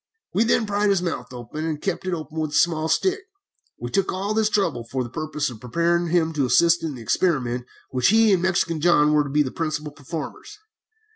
We 0.33 0.45
then 0.45 0.65
pried 0.65 0.89
his 0.89 1.03
mouth 1.03 1.31
open, 1.31 1.63
and 1.63 1.79
kept 1.79 2.07
it 2.07 2.13
open 2.15 2.39
with 2.39 2.49
a 2.49 2.53
small 2.55 2.87
stick. 2.89 3.19
We 3.79 3.91
took 3.91 4.11
all 4.11 4.33
this 4.33 4.49
trouble 4.49 4.83
for 4.83 5.03
the 5.03 5.11
purpose 5.11 5.51
of 5.51 5.59
preparing 5.59 6.07
him 6.07 6.33
to 6.33 6.45
assist 6.47 6.81
in 6.83 6.93
an 6.93 6.97
experiment 6.97 7.61
in 7.65 7.65
which 7.91 8.07
he 8.07 8.33
and 8.33 8.41
Mexican 8.41 8.81
John 8.81 9.13
were 9.13 9.23
to 9.23 9.29
be 9.29 9.43
the 9.43 9.51
principal 9.51 9.91
performers. 9.91 10.57